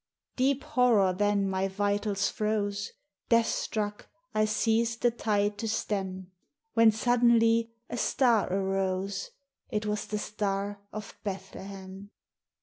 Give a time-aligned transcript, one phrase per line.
[0.35, 2.91] Deep horror then mv vitals froze,
[3.29, 6.31] Death struck, I ceased the tide to stem;
[6.73, 9.29] When suddenly a star arose,—
[9.69, 12.09] It was the Star of Bethlehem.